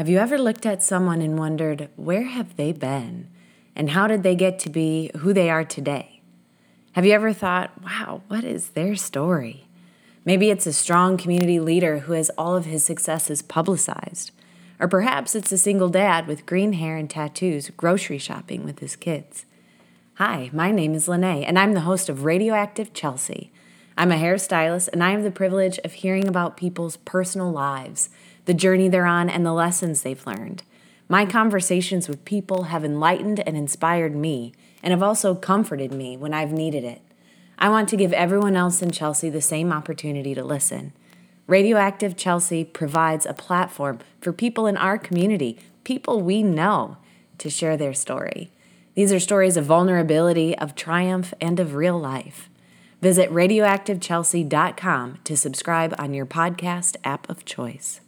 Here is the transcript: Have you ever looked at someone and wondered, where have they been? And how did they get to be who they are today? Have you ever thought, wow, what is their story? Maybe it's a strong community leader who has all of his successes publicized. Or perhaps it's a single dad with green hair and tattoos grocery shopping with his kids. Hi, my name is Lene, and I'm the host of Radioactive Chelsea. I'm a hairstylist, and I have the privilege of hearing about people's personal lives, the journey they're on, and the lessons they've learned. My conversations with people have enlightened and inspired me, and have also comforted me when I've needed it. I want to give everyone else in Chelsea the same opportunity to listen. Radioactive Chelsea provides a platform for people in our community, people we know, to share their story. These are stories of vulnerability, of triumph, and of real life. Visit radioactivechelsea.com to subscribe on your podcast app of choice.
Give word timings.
Have 0.00 0.08
you 0.08 0.16
ever 0.16 0.38
looked 0.38 0.64
at 0.64 0.82
someone 0.82 1.20
and 1.20 1.38
wondered, 1.38 1.90
where 1.94 2.22
have 2.22 2.56
they 2.56 2.72
been? 2.72 3.28
And 3.76 3.90
how 3.90 4.06
did 4.06 4.22
they 4.22 4.34
get 4.34 4.58
to 4.60 4.70
be 4.70 5.10
who 5.18 5.34
they 5.34 5.50
are 5.50 5.62
today? 5.62 6.22
Have 6.92 7.04
you 7.04 7.12
ever 7.12 7.34
thought, 7.34 7.72
wow, 7.84 8.22
what 8.28 8.42
is 8.42 8.70
their 8.70 8.96
story? 8.96 9.66
Maybe 10.24 10.48
it's 10.48 10.66
a 10.66 10.72
strong 10.72 11.18
community 11.18 11.60
leader 11.60 11.98
who 11.98 12.14
has 12.14 12.30
all 12.38 12.56
of 12.56 12.64
his 12.64 12.82
successes 12.82 13.42
publicized. 13.42 14.30
Or 14.78 14.88
perhaps 14.88 15.34
it's 15.34 15.52
a 15.52 15.58
single 15.58 15.90
dad 15.90 16.26
with 16.26 16.46
green 16.46 16.72
hair 16.72 16.96
and 16.96 17.10
tattoos 17.10 17.68
grocery 17.68 18.16
shopping 18.16 18.64
with 18.64 18.78
his 18.78 18.96
kids. 18.96 19.44
Hi, 20.14 20.48
my 20.54 20.70
name 20.70 20.94
is 20.94 21.08
Lene, 21.08 21.44
and 21.44 21.58
I'm 21.58 21.74
the 21.74 21.80
host 21.80 22.08
of 22.08 22.24
Radioactive 22.24 22.94
Chelsea. 22.94 23.52
I'm 23.96 24.12
a 24.12 24.16
hairstylist, 24.16 24.88
and 24.92 25.02
I 25.02 25.10
have 25.10 25.22
the 25.22 25.30
privilege 25.30 25.78
of 25.84 25.92
hearing 25.92 26.26
about 26.26 26.56
people's 26.56 26.96
personal 26.98 27.50
lives, 27.50 28.10
the 28.44 28.54
journey 28.54 28.88
they're 28.88 29.06
on, 29.06 29.28
and 29.28 29.44
the 29.44 29.52
lessons 29.52 30.02
they've 30.02 30.26
learned. 30.26 30.62
My 31.08 31.26
conversations 31.26 32.08
with 32.08 32.24
people 32.24 32.64
have 32.64 32.84
enlightened 32.84 33.40
and 33.40 33.56
inspired 33.56 34.14
me, 34.14 34.52
and 34.82 34.92
have 34.92 35.02
also 35.02 35.34
comforted 35.34 35.92
me 35.92 36.16
when 36.16 36.32
I've 36.32 36.52
needed 36.52 36.84
it. 36.84 37.02
I 37.58 37.68
want 37.68 37.88
to 37.90 37.96
give 37.96 38.12
everyone 38.12 38.56
else 38.56 38.80
in 38.80 38.90
Chelsea 38.90 39.28
the 39.28 39.42
same 39.42 39.72
opportunity 39.72 40.34
to 40.34 40.42
listen. 40.42 40.92
Radioactive 41.46 42.16
Chelsea 42.16 42.64
provides 42.64 43.26
a 43.26 43.34
platform 43.34 43.98
for 44.20 44.32
people 44.32 44.66
in 44.66 44.76
our 44.76 44.96
community, 44.96 45.58
people 45.84 46.22
we 46.22 46.42
know, 46.42 46.96
to 47.38 47.50
share 47.50 47.76
their 47.76 47.92
story. 47.92 48.50
These 48.94 49.12
are 49.12 49.20
stories 49.20 49.56
of 49.56 49.64
vulnerability, 49.64 50.56
of 50.56 50.74
triumph, 50.74 51.34
and 51.40 51.58
of 51.58 51.74
real 51.74 51.98
life. 51.98 52.48
Visit 53.00 53.30
radioactivechelsea.com 53.30 55.18
to 55.24 55.36
subscribe 55.36 55.94
on 55.98 56.12
your 56.12 56.26
podcast 56.26 56.96
app 57.02 57.28
of 57.30 57.44
choice. 57.44 58.00